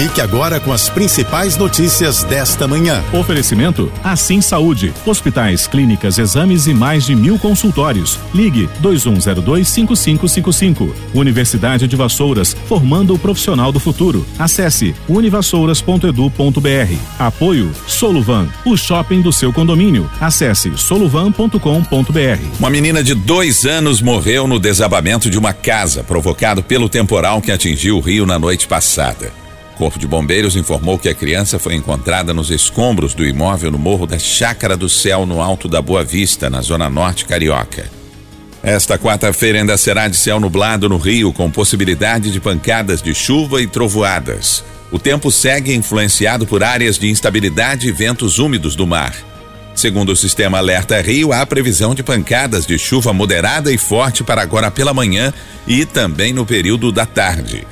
Fique 0.00 0.20
agora 0.22 0.58
com 0.58 0.72
as 0.72 0.88
principais 0.88 1.58
notícias 1.58 2.24
desta 2.24 2.66
manhã. 2.66 3.04
Oferecimento 3.12 3.92
Assim 4.02 4.40
Saúde. 4.40 4.94
Hospitais, 5.04 5.66
clínicas, 5.66 6.16
exames 6.16 6.66
e 6.66 6.72
mais 6.72 7.04
de 7.04 7.14
mil 7.14 7.38
consultórios. 7.38 8.18
Ligue 8.32 8.66
2102-5555. 8.82 10.90
Universidade 11.12 11.86
de 11.86 11.96
Vassouras, 11.96 12.56
formando 12.66 13.12
o 13.12 13.18
profissional 13.18 13.70
do 13.70 13.78
futuro. 13.78 14.24
Acesse 14.38 14.94
univassouras.edu.br. 15.06 16.94
Apoio 17.18 17.70
Soluvan, 17.86 18.48
o 18.64 18.78
shopping 18.78 19.20
do 19.20 19.34
seu 19.34 19.52
condomínio. 19.52 20.10
Acesse 20.18 20.72
soluvan.com.br. 20.78 21.58
Uma 22.58 22.70
menina 22.70 23.04
de 23.04 23.12
dois 23.12 23.66
anos 23.66 24.00
morreu 24.00 24.46
no 24.46 24.58
desabamento 24.58 25.28
de 25.28 25.38
uma 25.38 25.52
casa 25.52 26.02
provocado 26.02 26.62
pelo 26.62 26.88
temporal 26.88 27.42
que 27.42 27.52
atingiu 27.52 27.98
o 27.98 28.00
Rio 28.00 28.24
na 28.24 28.38
noite 28.38 28.66
passada. 28.66 29.38
Corpo 29.80 29.98
de 29.98 30.06
Bombeiros 30.06 30.56
informou 30.56 30.98
que 30.98 31.08
a 31.08 31.14
criança 31.14 31.58
foi 31.58 31.74
encontrada 31.74 32.34
nos 32.34 32.50
escombros 32.50 33.14
do 33.14 33.24
imóvel 33.24 33.70
no 33.70 33.78
Morro 33.78 34.06
da 34.06 34.18
Chácara 34.18 34.76
do 34.76 34.90
Céu, 34.90 35.24
no 35.24 35.40
Alto 35.40 35.68
da 35.68 35.80
Boa 35.80 36.04
Vista, 36.04 36.50
na 36.50 36.60
Zona 36.60 36.90
Norte 36.90 37.24
Carioca. 37.24 37.90
Esta 38.62 38.98
quarta-feira 38.98 39.58
ainda 39.58 39.78
será 39.78 40.06
de 40.06 40.18
céu 40.18 40.38
nublado 40.38 40.86
no 40.86 40.98
Rio, 40.98 41.32
com 41.32 41.50
possibilidade 41.50 42.30
de 42.30 42.38
pancadas 42.38 43.00
de 43.00 43.14
chuva 43.14 43.62
e 43.62 43.66
trovoadas. 43.66 44.62
O 44.92 44.98
tempo 44.98 45.30
segue 45.30 45.74
influenciado 45.74 46.46
por 46.46 46.62
áreas 46.62 46.98
de 46.98 47.08
instabilidade 47.08 47.88
e 47.88 47.92
ventos 47.92 48.38
úmidos 48.38 48.76
do 48.76 48.86
mar. 48.86 49.14
Segundo 49.74 50.12
o 50.12 50.16
sistema 50.16 50.58
Alerta 50.58 51.00
Rio, 51.00 51.32
há 51.32 51.46
previsão 51.46 51.94
de 51.94 52.02
pancadas 52.02 52.66
de 52.66 52.78
chuva 52.78 53.14
moderada 53.14 53.72
e 53.72 53.78
forte 53.78 54.22
para 54.22 54.42
agora 54.42 54.70
pela 54.70 54.92
manhã 54.92 55.32
e 55.66 55.86
também 55.86 56.34
no 56.34 56.44
período 56.44 56.92
da 56.92 57.06
tarde. 57.06 57.66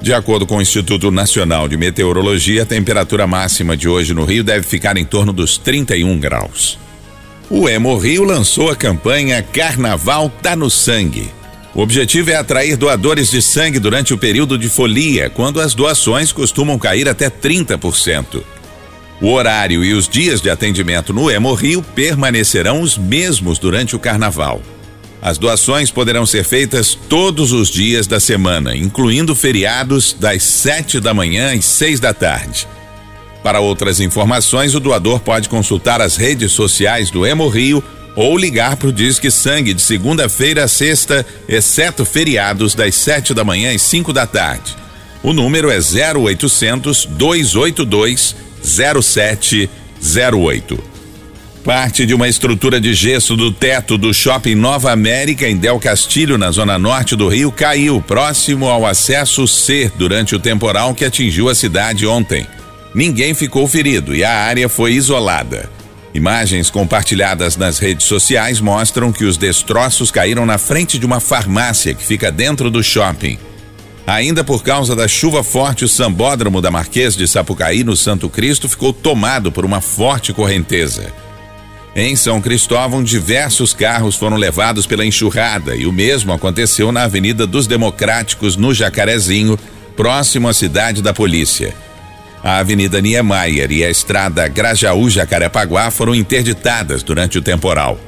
De 0.00 0.12
acordo 0.12 0.46
com 0.46 0.58
o 0.58 0.62
Instituto 0.62 1.10
Nacional 1.10 1.68
de 1.68 1.76
Meteorologia, 1.76 2.62
a 2.62 2.66
temperatura 2.66 3.26
máxima 3.26 3.76
de 3.76 3.88
hoje 3.88 4.14
no 4.14 4.24
Rio 4.24 4.44
deve 4.44 4.66
ficar 4.66 4.96
em 4.96 5.04
torno 5.04 5.32
dos 5.32 5.58
31 5.58 6.18
graus. 6.18 6.78
O 7.48 7.68
Emo 7.68 7.96
Rio 7.96 8.24
lançou 8.24 8.70
a 8.70 8.76
campanha 8.76 9.42
Carnaval 9.42 10.30
tá 10.42 10.54
no 10.54 10.68
sangue. 10.68 11.30
O 11.74 11.80
objetivo 11.80 12.30
é 12.30 12.36
atrair 12.36 12.76
doadores 12.76 13.30
de 13.30 13.42
sangue 13.42 13.78
durante 13.78 14.14
o 14.14 14.18
período 14.18 14.56
de 14.56 14.68
folia, 14.68 15.28
quando 15.28 15.60
as 15.60 15.74
doações 15.74 16.32
costumam 16.32 16.78
cair 16.78 17.08
até 17.08 17.28
30%. 17.28 18.42
O 19.20 19.30
horário 19.32 19.84
e 19.84 19.92
os 19.92 20.08
dias 20.08 20.40
de 20.40 20.50
atendimento 20.50 21.12
no 21.12 21.30
Emo 21.30 21.54
Rio 21.54 21.82
permanecerão 21.82 22.80
os 22.80 22.98
mesmos 22.98 23.58
durante 23.58 23.94
o 23.94 23.98
carnaval. 23.98 24.60
As 25.26 25.36
doações 25.38 25.90
poderão 25.90 26.24
ser 26.24 26.44
feitas 26.44 26.94
todos 26.94 27.50
os 27.50 27.68
dias 27.68 28.06
da 28.06 28.20
semana, 28.20 28.76
incluindo 28.76 29.34
feriados 29.34 30.12
das 30.12 30.44
7 30.44 31.00
da 31.00 31.12
manhã 31.12 31.52
às 31.52 31.64
6 31.64 31.98
da 31.98 32.14
tarde. 32.14 32.68
Para 33.42 33.58
outras 33.58 33.98
informações, 33.98 34.76
o 34.76 34.80
doador 34.80 35.18
pode 35.18 35.48
consultar 35.48 36.00
as 36.00 36.16
redes 36.16 36.52
sociais 36.52 37.10
do 37.10 37.26
Emo 37.26 37.48
Rio 37.48 37.82
ou 38.14 38.38
ligar 38.38 38.76
para 38.76 38.86
o 38.86 38.92
Disque 38.92 39.28
Sangue 39.28 39.74
de 39.74 39.82
segunda-feira 39.82 40.62
a 40.62 40.68
sexta, 40.68 41.26
exceto 41.48 42.04
feriados 42.04 42.76
das 42.76 42.94
7 42.94 43.34
da 43.34 43.42
manhã 43.42 43.74
às 43.74 43.82
5 43.82 44.12
da 44.12 44.28
tarde. 44.28 44.76
O 45.24 45.32
número 45.32 45.72
é 45.72 45.80
0800 45.80 47.04
282 47.04 48.36
0708. 48.62 50.95
Parte 51.66 52.06
de 52.06 52.14
uma 52.14 52.28
estrutura 52.28 52.80
de 52.80 52.94
gesso 52.94 53.34
do 53.34 53.50
teto 53.50 53.98
do 53.98 54.14
shopping 54.14 54.54
Nova 54.54 54.92
América 54.92 55.48
em 55.48 55.56
Del 55.56 55.80
Castilho, 55.80 56.38
na 56.38 56.52
zona 56.52 56.78
norte 56.78 57.16
do 57.16 57.26
Rio, 57.26 57.50
caiu 57.50 58.00
próximo 58.00 58.68
ao 58.68 58.86
acesso 58.86 59.48
C 59.48 59.90
durante 59.96 60.32
o 60.36 60.38
temporal 60.38 60.94
que 60.94 61.04
atingiu 61.04 61.48
a 61.48 61.56
cidade 61.56 62.06
ontem. 62.06 62.46
Ninguém 62.94 63.34
ficou 63.34 63.66
ferido 63.66 64.14
e 64.14 64.22
a 64.22 64.30
área 64.32 64.68
foi 64.68 64.92
isolada. 64.92 65.68
Imagens 66.14 66.70
compartilhadas 66.70 67.56
nas 67.56 67.80
redes 67.80 68.06
sociais 68.06 68.60
mostram 68.60 69.10
que 69.10 69.24
os 69.24 69.36
destroços 69.36 70.12
caíram 70.12 70.46
na 70.46 70.58
frente 70.58 71.00
de 71.00 71.04
uma 71.04 71.18
farmácia 71.18 71.94
que 71.94 72.06
fica 72.06 72.30
dentro 72.30 72.70
do 72.70 72.80
shopping. 72.80 73.40
Ainda 74.06 74.44
por 74.44 74.62
causa 74.62 74.94
da 74.94 75.08
chuva 75.08 75.42
forte, 75.42 75.84
o 75.84 75.88
sambódromo 75.88 76.62
da 76.62 76.70
Marquês 76.70 77.16
de 77.16 77.26
Sapucaí, 77.26 77.82
no 77.82 77.96
Santo 77.96 78.28
Cristo, 78.28 78.68
ficou 78.68 78.92
tomado 78.92 79.50
por 79.50 79.64
uma 79.64 79.80
forte 79.80 80.32
correnteza. 80.32 81.25
Em 81.98 82.14
São 82.14 82.42
Cristóvão, 82.42 83.02
diversos 83.02 83.72
carros 83.72 84.16
foram 84.16 84.36
levados 84.36 84.86
pela 84.86 85.06
enxurrada 85.06 85.74
e 85.74 85.86
o 85.86 85.92
mesmo 85.92 86.30
aconteceu 86.30 86.92
na 86.92 87.04
Avenida 87.04 87.46
dos 87.46 87.66
Democráticos, 87.66 88.54
no 88.54 88.74
Jacarezinho, 88.74 89.58
próximo 89.96 90.46
à 90.46 90.52
cidade 90.52 91.00
da 91.00 91.14
polícia. 91.14 91.74
A 92.44 92.58
Avenida 92.58 93.00
Niemeyer 93.00 93.72
e 93.72 93.82
a 93.82 93.88
estrada 93.88 94.46
Grajaú-Jacarepaguá 94.46 95.90
foram 95.90 96.14
interditadas 96.14 97.02
durante 97.02 97.38
o 97.38 97.42
temporal. 97.42 97.98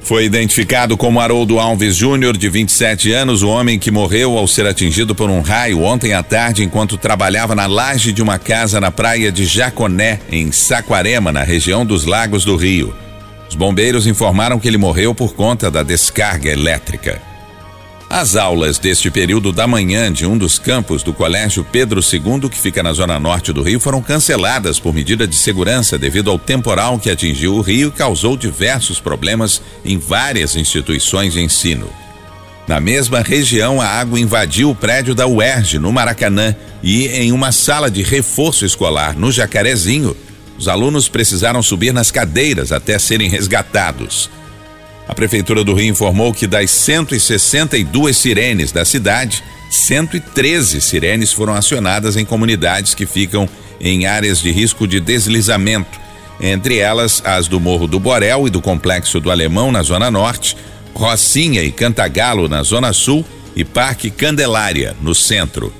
Foi 0.00 0.24
identificado 0.24 0.96
como 0.96 1.20
Haroldo 1.20 1.58
Alves 1.58 1.94
Júnior, 1.94 2.38
de 2.38 2.48
27 2.48 3.12
anos, 3.12 3.42
o 3.42 3.50
homem 3.50 3.78
que 3.78 3.90
morreu 3.90 4.38
ao 4.38 4.48
ser 4.48 4.66
atingido 4.66 5.14
por 5.14 5.28
um 5.28 5.42
raio 5.42 5.82
ontem 5.82 6.14
à 6.14 6.22
tarde 6.22 6.64
enquanto 6.64 6.96
trabalhava 6.96 7.54
na 7.54 7.66
laje 7.66 8.12
de 8.12 8.22
uma 8.22 8.38
casa 8.38 8.80
na 8.80 8.90
praia 8.90 9.30
de 9.30 9.44
Jaconé, 9.44 10.20
em 10.32 10.50
Saquarema, 10.50 11.30
na 11.30 11.42
região 11.42 11.84
dos 11.84 12.06
Lagos 12.06 12.46
do 12.46 12.56
Rio. 12.56 12.94
Os 13.50 13.56
bombeiros 13.56 14.06
informaram 14.06 14.60
que 14.60 14.68
ele 14.68 14.78
morreu 14.78 15.12
por 15.12 15.34
conta 15.34 15.68
da 15.70 15.82
descarga 15.82 16.48
elétrica. 16.48 17.20
As 18.08 18.36
aulas 18.36 18.78
deste 18.78 19.10
período 19.10 19.52
da 19.52 19.66
manhã 19.66 20.12
de 20.12 20.24
um 20.24 20.38
dos 20.38 20.56
campos 20.56 21.02
do 21.02 21.12
Colégio 21.12 21.64
Pedro 21.64 22.00
II, 22.00 22.48
que 22.48 22.58
fica 22.58 22.80
na 22.80 22.92
zona 22.92 23.18
norte 23.18 23.52
do 23.52 23.62
Rio, 23.62 23.80
foram 23.80 24.00
canceladas 24.00 24.78
por 24.78 24.94
medida 24.94 25.26
de 25.26 25.34
segurança 25.34 25.98
devido 25.98 26.30
ao 26.30 26.38
temporal 26.38 26.98
que 26.98 27.10
atingiu 27.10 27.54
o 27.54 27.60
Rio 27.60 27.88
e 27.88 27.98
causou 27.98 28.36
diversos 28.36 29.00
problemas 29.00 29.60
em 29.84 29.98
várias 29.98 30.54
instituições 30.54 31.32
de 31.32 31.40
ensino. 31.40 31.90
Na 32.68 32.78
mesma 32.78 33.20
região, 33.20 33.80
a 33.80 33.86
água 33.86 34.20
invadiu 34.20 34.70
o 34.70 34.76
prédio 34.76 35.12
da 35.12 35.26
UERJ, 35.26 35.80
no 35.80 35.92
Maracanã, 35.92 36.54
e 36.84 37.08
em 37.08 37.32
uma 37.32 37.50
sala 37.50 37.90
de 37.90 38.02
reforço 38.02 38.64
escolar, 38.64 39.18
no 39.18 39.32
Jacarezinho, 39.32 40.16
os 40.60 40.68
alunos 40.68 41.08
precisaram 41.08 41.62
subir 41.62 41.90
nas 41.90 42.10
cadeiras 42.10 42.70
até 42.70 42.98
serem 42.98 43.30
resgatados. 43.30 44.28
A 45.08 45.14
Prefeitura 45.14 45.64
do 45.64 45.72
Rio 45.72 45.88
informou 45.88 46.34
que 46.34 46.46
das 46.46 46.70
162 46.70 48.14
sirenes 48.14 48.70
da 48.70 48.84
cidade, 48.84 49.42
113 49.70 50.82
sirenes 50.82 51.32
foram 51.32 51.54
acionadas 51.54 52.14
em 52.14 52.26
comunidades 52.26 52.94
que 52.94 53.06
ficam 53.06 53.48
em 53.80 54.04
áreas 54.04 54.42
de 54.42 54.52
risco 54.52 54.86
de 54.86 55.00
deslizamento, 55.00 55.98
entre 56.38 56.76
elas 56.76 57.22
as 57.24 57.48
do 57.48 57.58
Morro 57.58 57.86
do 57.86 57.98
Borel 57.98 58.46
e 58.46 58.50
do 58.50 58.60
Complexo 58.60 59.18
do 59.18 59.30
Alemão, 59.30 59.72
na 59.72 59.82
Zona 59.82 60.10
Norte, 60.10 60.54
Rocinha 60.92 61.62
e 61.62 61.72
Cantagalo, 61.72 62.50
na 62.50 62.62
Zona 62.62 62.92
Sul, 62.92 63.24
e 63.56 63.64
Parque 63.64 64.10
Candelária, 64.10 64.94
no 65.00 65.14
centro. 65.14 65.72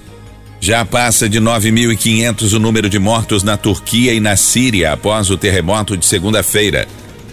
Já 0.60 0.84
passa 0.84 1.26
de 1.26 1.41
9.500 1.41 2.53
o 2.53 2.59
número 2.59 2.91
de 2.91 2.98
mortos 2.98 3.43
na 3.43 3.56
Turquia 3.56 4.12
e 4.12 4.21
na 4.21 4.37
Síria 4.37 4.93
após 4.93 5.31
o 5.31 5.38
terremoto 5.38 5.97
de 5.97 6.04
segunda-feira. 6.04 6.87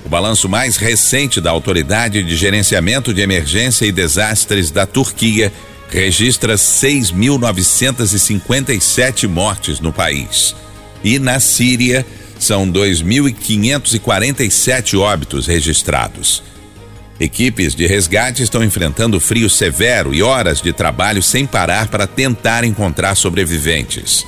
O 0.05 0.09
balanço 0.09 0.47
mais 0.47 0.77
recente 0.77 1.41
da 1.41 1.51
Autoridade 1.51 2.23
de 2.23 2.37
Gerenciamento 2.37 3.13
de 3.13 3.19
Emergência 3.19 3.85
e 3.85 3.91
Desastres 3.91 4.71
da 4.71 4.85
Turquia 4.85 5.51
registra 5.89 6.55
6.957 6.55 9.27
mortes 9.27 9.81
no 9.81 9.91
país. 9.91 10.55
E 11.03 11.19
na 11.19 11.41
Síria, 11.41 12.05
são 12.39 12.71
2.547 12.71 14.97
óbitos 14.99 15.47
registrados. 15.47 16.41
Equipes 17.19 17.73
de 17.73 17.87
resgate 17.87 18.43
estão 18.43 18.63
enfrentando 18.63 19.19
frio 19.19 19.49
severo 19.49 20.13
e 20.13 20.21
horas 20.21 20.61
de 20.61 20.71
trabalho 20.71 21.23
sem 21.23 21.47
parar 21.47 21.87
para 21.87 22.05
tentar 22.05 22.63
encontrar 22.63 23.15
sobreviventes. 23.15 24.23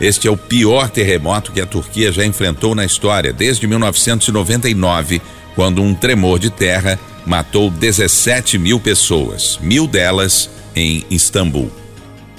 Este 0.00 0.28
é 0.28 0.30
o 0.30 0.36
pior 0.36 0.88
terremoto 0.88 1.52
que 1.52 1.60
a 1.60 1.66
Turquia 1.66 2.12
já 2.12 2.24
enfrentou 2.24 2.74
na 2.74 2.84
história 2.84 3.32
desde 3.32 3.66
1999, 3.66 5.20
quando 5.54 5.82
um 5.82 5.94
tremor 5.94 6.38
de 6.38 6.50
terra 6.50 6.98
matou 7.26 7.70
17 7.70 8.58
mil 8.58 8.78
pessoas, 8.78 9.58
mil 9.60 9.86
delas 9.86 10.48
em 10.74 11.04
Istambul. 11.10 11.70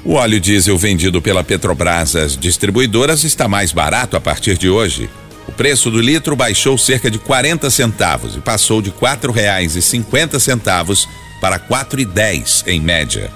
O 0.04 0.14
óleo 0.14 0.40
diesel 0.40 0.78
vendido 0.78 1.22
pela 1.22 1.44
Petrobras 1.44 2.16
às 2.16 2.38
distribuidoras 2.38 3.24
está 3.24 3.48
mais 3.48 3.72
barato 3.72 4.16
a 4.16 4.22
partir 4.22 4.58
de 4.58 4.70
hoje. 4.70 5.10
Preço 5.58 5.90
do 5.90 6.00
litro 6.00 6.36
baixou 6.36 6.78
cerca 6.78 7.10
de 7.10 7.18
40 7.18 7.70
centavos 7.72 8.36
e 8.36 8.40
passou 8.40 8.80
de 8.80 8.94
cinquenta 9.82 10.40
centavos 10.40 11.10
para 11.42 11.58
quatro 11.58 12.00
e 12.00 12.06
dez 12.06 12.64
em 12.68 12.80
média. 12.80 13.32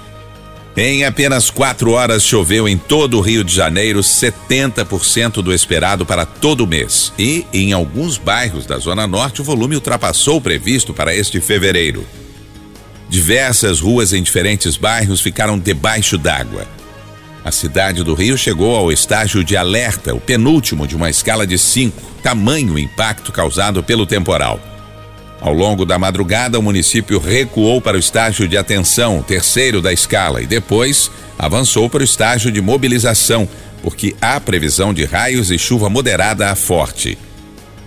Em 0.76 1.04
apenas 1.04 1.50
quatro 1.50 1.90
horas 1.90 2.22
choveu 2.22 2.66
em 2.68 2.78
todo 2.78 3.18
o 3.18 3.20
Rio 3.20 3.42
de 3.44 3.52
Janeiro 3.52 4.00
70% 4.00 5.42
do 5.42 5.52
esperado 5.52 6.06
para 6.06 6.24
todo 6.24 6.62
o 6.62 6.66
mês. 6.66 7.12
E 7.18 7.44
em 7.52 7.72
alguns 7.72 8.16
bairros 8.16 8.66
da 8.66 8.78
Zona 8.78 9.06
Norte 9.06 9.42
o 9.42 9.44
volume 9.44 9.74
ultrapassou 9.74 10.36
o 10.38 10.40
previsto 10.40 10.94
para 10.94 11.14
este 11.14 11.40
fevereiro. 11.40 12.06
Diversas 13.10 13.80
ruas 13.80 14.12
em 14.14 14.22
diferentes 14.22 14.76
bairros 14.76 15.20
ficaram 15.20 15.58
debaixo 15.58 16.16
d'água. 16.16 16.66
A 17.44 17.50
cidade 17.50 18.04
do 18.04 18.14
Rio 18.14 18.38
chegou 18.38 18.76
ao 18.76 18.92
estágio 18.92 19.42
de 19.42 19.56
alerta, 19.56 20.14
o 20.14 20.20
penúltimo 20.20 20.86
de 20.86 20.94
uma 20.94 21.10
escala 21.10 21.46
de 21.46 21.58
cinco, 21.58 22.00
tamanho 22.22 22.78
impacto 22.78 23.32
causado 23.32 23.82
pelo 23.82 24.06
temporal. 24.06 24.60
Ao 25.40 25.52
longo 25.52 25.84
da 25.84 25.98
madrugada, 25.98 26.56
o 26.56 26.62
município 26.62 27.18
recuou 27.18 27.80
para 27.80 27.96
o 27.96 28.00
estágio 28.00 28.46
de 28.46 28.56
atenção, 28.56 29.20
terceiro 29.22 29.82
da 29.82 29.92
escala, 29.92 30.40
e 30.40 30.46
depois 30.46 31.10
avançou 31.36 31.90
para 31.90 32.02
o 32.02 32.04
estágio 32.04 32.52
de 32.52 32.60
mobilização, 32.60 33.48
porque 33.82 34.14
há 34.20 34.38
previsão 34.38 34.94
de 34.94 35.04
raios 35.04 35.50
e 35.50 35.58
chuva 35.58 35.90
moderada 35.90 36.48
a 36.48 36.54
forte. 36.54 37.18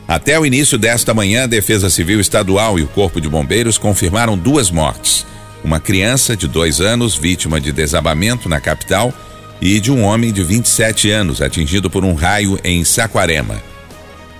Até 0.05 0.37
o 0.37 0.45
início 0.45 0.77
desta 0.77 1.13
manhã, 1.13 1.43
a 1.43 1.47
Defesa 1.47 1.89
Civil 1.89 2.19
Estadual 2.19 2.77
e 2.77 2.83
o 2.83 2.87
Corpo 2.87 3.21
de 3.21 3.29
Bombeiros 3.29 3.77
confirmaram 3.77 4.37
duas 4.37 4.69
mortes: 4.69 5.25
uma 5.63 5.79
criança 5.79 6.35
de 6.35 6.49
dois 6.49 6.81
anos, 6.81 7.15
vítima 7.15 7.61
de 7.61 7.71
desabamento 7.71 8.49
na 8.49 8.59
capital, 8.59 9.13
e 9.61 9.79
de 9.79 9.91
um 9.91 10.03
homem 10.03 10.31
de 10.31 10.43
27 10.43 11.09
anos, 11.09 11.41
atingido 11.41 11.89
por 11.89 12.03
um 12.03 12.13
raio 12.13 12.59
em 12.63 12.83
Saquarema. 12.83 13.61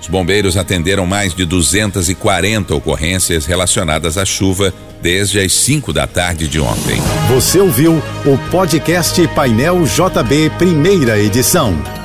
Os 0.01 0.07
bombeiros 0.07 0.56
atenderam 0.56 1.06
mais 1.06 1.33
de 1.33 1.45
240 1.45 2.75
ocorrências 2.75 3.47
relacionadas 3.47 4.19
à 4.19 4.25
chuva 4.25 4.71
desde 5.01 5.39
as 5.39 5.51
5 5.53 5.91
da 5.91 6.06
tarde 6.06 6.47
de 6.47 6.59
ontem. 6.59 7.00
Você 7.27 7.59
ouviu 7.59 8.01
o 8.25 8.38
podcast 8.51 9.27
Painel 9.29 9.83
JB, 9.83 10.51
primeira 10.57 11.17
edição. 11.17 12.04